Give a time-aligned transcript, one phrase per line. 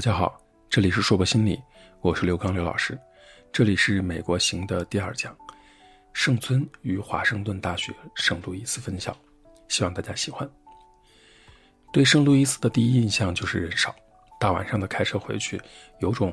[0.00, 1.60] 大家好，这里是硕博心理，
[2.00, 2.98] 我是刘刚刘老师。
[3.52, 5.36] 这里是美国行的第二讲，
[6.14, 9.14] 圣村与华盛顿大学圣路易斯分校，
[9.68, 10.48] 希望大家喜欢。
[11.92, 13.94] 对圣路易斯的第一印象就是人少，
[14.40, 15.60] 大晚上的开车回去，
[16.00, 16.32] 有种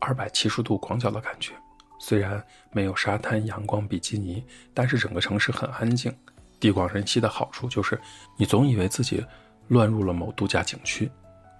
[0.00, 1.52] 二百七十度广角的感觉。
[2.00, 4.44] 虽然没有沙滩、阳光、比基尼，
[4.74, 6.12] 但是整个城市很安静。
[6.58, 7.96] 地广人稀的好处就是，
[8.36, 9.24] 你总以为自己
[9.68, 11.08] 乱入了某度假景区。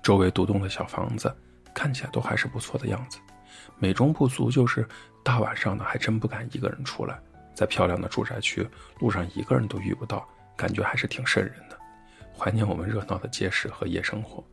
[0.04, 1.34] 周围独栋的小房子，
[1.74, 3.18] 看起来都还是不错的样子。
[3.78, 4.86] 美中不足就是
[5.22, 7.18] 大晚上的还真不敢一个人出来，
[7.54, 8.68] 在漂亮的住宅区，
[9.00, 11.78] 路上一个人都遇不到，感觉还是挺瘆人的。
[12.36, 14.44] 怀念我们热闹的街市和夜生活。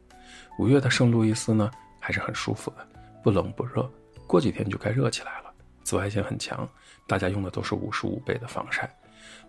[0.58, 2.88] 五月的圣路易斯呢，还是很舒服的，
[3.22, 3.92] 不冷不热。
[4.26, 5.52] 过几天就该热起来了。
[5.84, 6.66] 紫外线很强，
[7.06, 8.90] 大家用的都是五十五倍的防晒。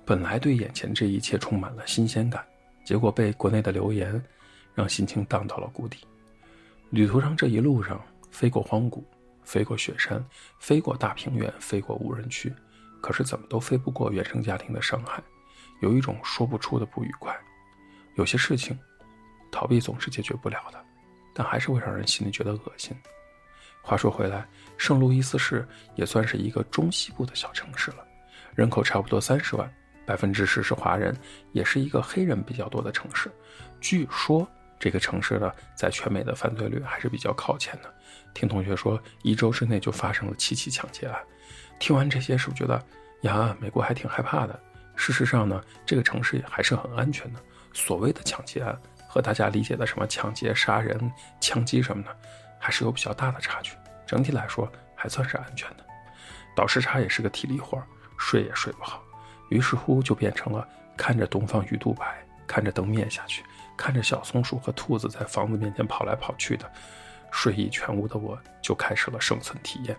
[0.05, 2.45] 本来对眼前这一切充满了新鲜感，
[2.85, 4.21] 结果被国内的流言。
[4.75, 5.99] 让心情荡到了谷底。
[6.91, 7.99] 旅途上这一路上，
[8.31, 9.03] 飞过荒谷，
[9.43, 10.23] 飞过雪山，
[10.59, 12.53] 飞过大平原，飞过无人区，
[13.01, 15.23] 可是怎么都飞不过原生家庭的伤害，
[15.81, 17.35] 有一种说不出的不愉快。
[18.17, 18.79] 有些事情，
[19.51, 20.85] 逃避总是解决不了的，
[21.33, 22.95] 但还是会让人心里觉得恶心。
[23.81, 28.07] 话说回来，圣路易斯市也算是一个中西部的小城市了，
[28.55, 29.73] 人口差不多三十万，
[30.05, 31.17] 百分之十是华人，
[31.53, 33.33] 也是一个黑人比较多的城市。
[33.81, 34.47] 据说。
[34.83, 37.95] 这个城市呢，在全美的犯罪率还是比较靠前的。
[38.35, 41.17] 听同学说，一周之内就发生了七起抢劫案。
[41.79, 42.85] 听完这些，是不是觉得
[43.21, 44.61] 呀，美国还挺害怕的？
[44.97, 47.39] 事实上呢，这个城市还是很安全的。
[47.73, 51.09] 所谓的抢劫案和大家理解的什么抢劫、杀人、
[51.41, 52.19] 枪击什么的，
[52.59, 53.77] 还是有比较大的差距。
[54.05, 55.87] 整体来说，还算是安全的。
[56.57, 57.81] 倒时差也是个体力活，
[58.19, 59.01] 睡也睡不好，
[59.49, 60.67] 于是乎就变成了
[60.97, 63.45] 看着东方鱼肚白，看着灯灭下去。
[63.77, 66.71] 看着小松鼠和兔子在房子面前跑来跑去的，
[67.31, 69.97] 睡意全无的我，就开始了生存体验。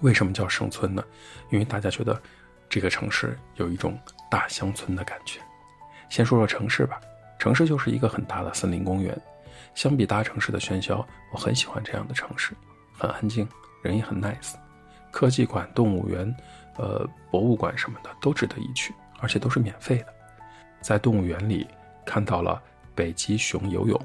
[0.00, 1.04] 为什么叫生存呢？
[1.50, 2.20] 因为大家觉得
[2.68, 3.98] 这个城市有一种
[4.30, 5.40] 大乡村的感觉。
[6.08, 7.00] 先说说城市吧，
[7.38, 9.16] 城市就是一个很大的森林公园。
[9.74, 12.52] 相比大城市的喧嚣，我很喜欢这样的城市，
[12.98, 13.46] 很安静，
[13.82, 14.54] 人也很 nice。
[15.12, 16.34] 科技馆、动物园、
[16.76, 20.06] 呃，博物馆什么的都值得一去，而且都是免费的。
[20.80, 21.66] 在动物园里。
[22.06, 22.62] 看到了
[22.94, 24.00] 北极熊游泳，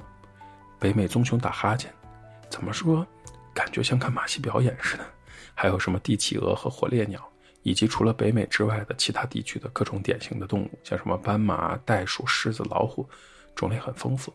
[0.80, 1.94] 北美棕熊打哈欠，
[2.50, 3.08] 怎么说，
[3.54, 5.06] 感觉像看马戏表演似的。
[5.54, 7.22] 还有什么帝企鹅和火烈鸟，
[7.62, 13.08] 以及除了北美之外的其他地区的各种典型的动物，像什么斑马、袋鼠、狮子、老虎，
[13.56, 14.34] 种类很丰富。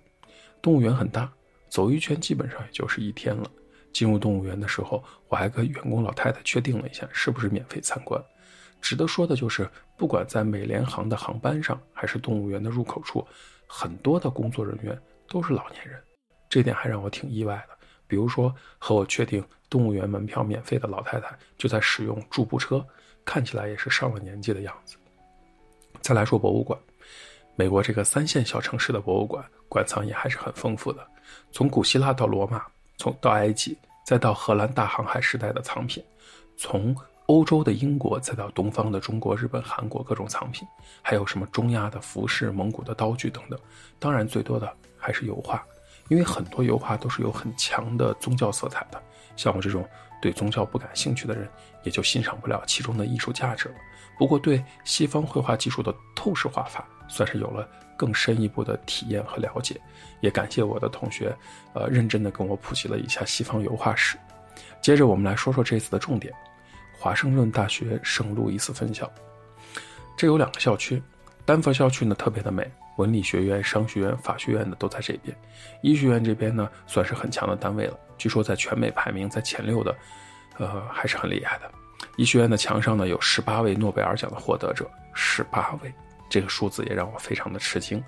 [0.62, 1.31] 动物园很大，
[1.69, 3.50] 走一圈基本上也就是一天了。
[3.93, 8.22] 进入动物园的时候，我还跟员工老太太确定了一下是不是免费参观。
[8.81, 13.27] 值得说的就是，不管在美联航的航班上，还是动物园的入口处。
[13.66, 16.03] 很多的工作人员都是老年人，
[16.49, 17.77] 这点还让我挺意外的。
[18.06, 22.87] 比如说，和我确定动物园门票免费的老太太就在使用助步车，
[23.25, 24.97] 看起来也是上了年纪的样子。
[26.00, 26.78] 再来说博物馆，
[27.56, 31.04] 美国这个三线小城市的博物馆馆藏也还是很丰富的，
[31.50, 32.65] 从古希腊到罗马，
[32.97, 36.04] 从到埃及，再到荷兰大航海时代的藏品，
[36.56, 36.94] 从。
[37.26, 40.66] 欧洲的英国，再到东方的中国、日本、韩国各种藏品，
[41.03, 43.59] 还有什么中亚的服饰、蒙古的刀具等等。
[43.98, 45.65] 当然，最多的还是油画，
[46.09, 49.03] 因为很多油画都是有很强的宗教色彩的。
[49.34, 49.84] 像我这种
[50.22, 51.48] 对宗教不感兴趣的人，
[51.82, 53.75] 也就欣赏不了其中的艺术价值了。
[54.16, 59.81] 不过，对西方绘画技术的透视画法，算是有了更深一步的体验和了解。
[60.20, 61.36] 也感谢我的同学，
[61.75, 64.16] 呃，认真的跟我普及了一下西方油画史。
[64.81, 66.32] 接着，我们来说说这次的重点。
[67.06, 69.08] 华盛顿大学圣路易斯分校，
[70.16, 71.00] 这有两个校区。
[71.44, 75.32] 丹佛校区呢特别的美，文理学院、商学院、法学院的都在这边。
[75.82, 79.96] 医学院这边呢算是很强的单位了，据说在全美排名在前六的，
[80.58, 81.70] 呃还是很厉害的。
[82.16, 85.94] 医学院的墙上呢有十八位诺贝尔奖的获得者，十八位。
[86.28, 88.03] 这个数字也让我非常的吃惊，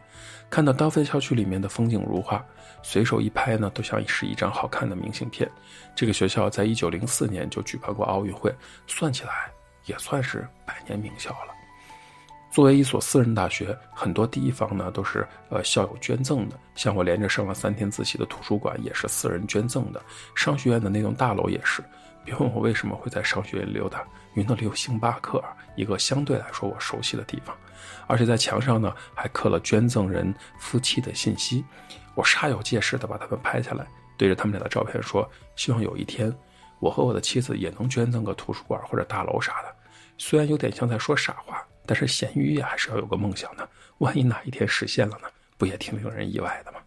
[0.51, 2.45] 看到丹佛校区里面的风景如画，
[2.83, 5.51] 随手一拍呢，都像是一张好看的明信片。
[5.95, 8.53] 这个学校在一九零四年就举办过奥运会，
[8.87, 9.51] 算起来
[9.87, 11.55] 也算是百年名校了。
[12.51, 20.03] 作为一所私人大学，很多地方呢都是呃校友捐赠的，像我连着上了三天自习的图书馆也是私人捐赠的，
[20.35, 21.85] 商学院的那栋大楼也是。
[22.25, 24.01] 别问我为什么会在商学院溜达，
[24.35, 25.43] 因为那里有星巴克，
[25.77, 27.57] 一个相对来说我熟悉的地方。
[28.07, 31.65] 而且在墙上呢还刻了捐赠人夫妻的信息，
[32.15, 33.87] 我煞有介事的把他们拍下来，
[34.17, 36.35] 对着他们俩的照片说：希望有一天，
[36.81, 39.75] 我和我的妻子也能捐赠个图书馆或者大楼啥的。
[40.19, 43.69] 虽然有点像在说傻话，但是咸鱼也还是要有个梦想的。
[43.99, 45.29] 万一哪一天实现了呢？
[45.57, 46.79] 不也挺令人意外的吗？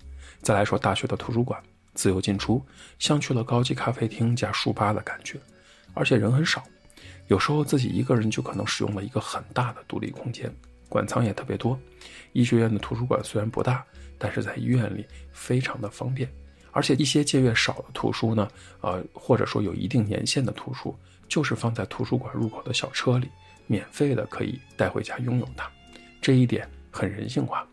[0.41, 1.61] 再来说大学的图书馆，
[1.93, 2.63] 自由进出，
[2.99, 5.39] 像去了高级咖啡厅加书吧的感觉，
[5.93, 6.63] 而且人很少，
[7.27, 10.53] 有时候自己一个人就可能使用了一个很大的独立空间，
[10.87, 11.79] 馆藏也特别多。
[12.33, 13.85] 医学院的图书馆虽然不大，
[14.17, 16.31] 但是在医院里非常的方便，
[16.71, 18.47] 而且一些借阅少的图书呢，
[18.81, 20.95] 呃，或者说有一定年限的图书，
[21.27, 23.27] 就是放在图书馆入口的小车里，
[23.67, 25.69] 免费的可以带回家拥有它，
[26.21, 27.67] 这一点很人性化。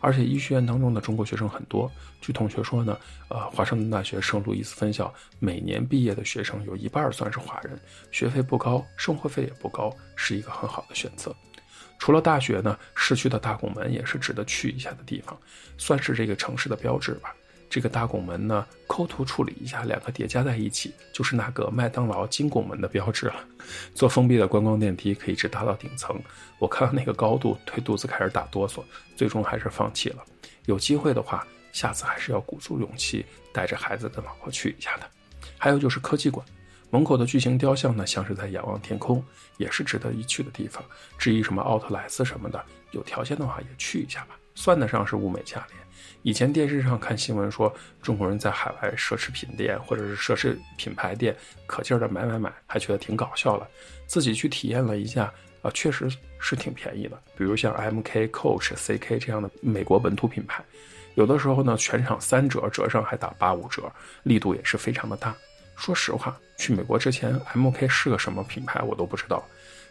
[0.00, 2.98] 而且医学院当中的中国学生很多，据同学说呢，
[3.28, 7.78] 呃，华盛顿大学圣路易斯分校每年毕业的学生有一半算是华人，
[8.10, 11.34] 学费不高，生活费也不高，是一个很好的选择。
[11.98, 15.38] 除了大学呢，市区的大拱门也是值得去一下的地方，
[15.76, 17.34] 算是这个城市的标志吧。
[17.68, 18.66] 这个大拱门呢，
[19.00, 23.36] 抠图处理一下，两个叠加在一起，就是那个麦当劳金拱门的标志了。
[23.94, 26.20] 坐封闭的观光电梯可以直达到顶层，
[26.58, 28.84] 我看到那个高度，腿肚子开始打哆嗦，
[29.16, 30.22] 最终还是放弃了。
[30.66, 33.24] 有机会的话，下次还是要鼓足勇气，
[33.54, 35.06] 带着孩子跟老婆去一下的。
[35.56, 36.44] 还有就是科技馆，
[36.90, 39.24] 门口的巨型雕像呢，像是在仰望天空，
[39.56, 40.84] 也是值得一去的地方。
[41.16, 45.80] 至于什么奥特莱斯什么的，有条件的话也去一下吧，算得上是物美价廉。
[46.22, 51.34] 以前电视上看新闻说，中国人在海外奢侈品店或者是奢侈品牌店
[51.66, 53.66] 可劲儿的买买买，还觉得挺搞笑的。
[54.06, 55.32] 自己去体验了一下，
[55.62, 57.18] 啊，确实是挺便宜的。
[57.36, 60.62] 比如像 MK、Coach、CK 这样的美国本土品牌，
[61.14, 63.90] 有的时候呢全场三折，折上还打八五折，
[64.22, 65.34] 力度也是非常的大。
[65.74, 69.42] 说实话，去美国之前，MK 是个什么品牌我都不知道。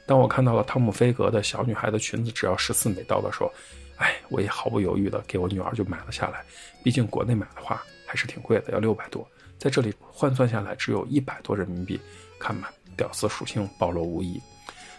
[0.05, 3.51] 当我看到了汤姆菲格的小女孩的裙子只要十四美刀的时候，
[3.99, 6.43] 哎，我也毫不犹豫的给我女儿就买了下来，
[6.83, 9.25] 毕竟国内买的话还是挺贵的，要六百多，
[9.57, 11.99] 在这里换算下来只有一百多人民币，
[12.39, 14.41] 看吧，屌丝属性暴露无遗。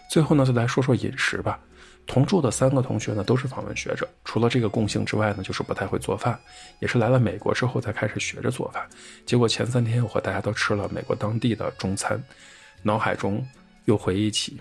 [0.09, 1.59] 最后呢，就来说说饮食吧。
[2.07, 6.37] 同住的三个同学呢都是访问学者，除了这个共性之外呢，就是不太会做饭，
[6.79, 8.87] 也是来了美国之后才开始学着做饭。
[9.25, 12.21] 结果前三天我和大家都吃了美国当地的中餐，
[12.81, 13.47] 脑海中
[13.85, 14.59] 又回忆起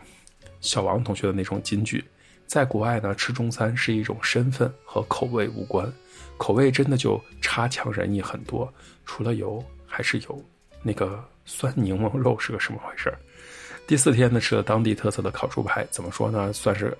[0.60, 2.04] 小王同学的那种金句。
[2.50, 5.88] 在国外呢，吃中餐是一种身份和口味无关，
[6.36, 8.68] 口味真的就差强人意很多。
[9.06, 10.44] 除了油还是油，
[10.82, 13.08] 那个酸柠檬肉是个什么回事
[13.86, 16.92] 第四天呢，吃了当地特色的烤猪排，怎么说呢，算是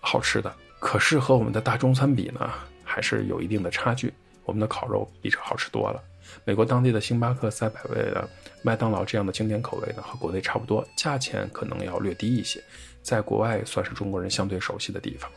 [0.00, 0.52] 好吃的。
[0.80, 2.50] 可是和我们的大中餐比呢，
[2.82, 4.12] 还是有一定的差距。
[4.44, 6.02] 我们的烤肉比这好吃多了。
[6.44, 8.28] 美国当地的星巴克、赛百味的
[8.62, 12.62] 麦当劳这样的经典口味呢，和国内差不多，价钱可能要略低一些。
[13.02, 15.30] 在国外算是中国人相对熟悉的地方，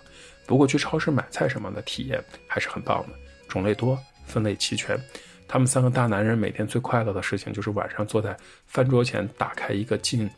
[0.47, 3.15] 不过去超市买菜什么的体验还是很棒的，
[3.47, 4.99] 种类多，分类齐全。
[5.47, 10.29] 他们三个大男人每天最快乐的事情就是晚上坐在饭桌前，打开一个近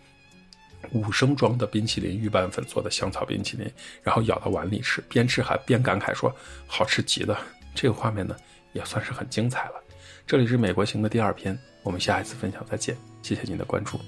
[0.92, 3.70] 五升装的冰淇淋预拌粉做的香草冰淇淋，
[4.02, 6.34] 然后舀到碗里吃，边吃还边感慨说
[6.66, 7.40] 好吃极了。
[7.76, 8.36] 这个画面呢
[8.74, 9.84] 也算是很精彩了。
[10.26, 14.00] 这里是美国行的第二篇，我们下一次分享再见，谢谢您的关注。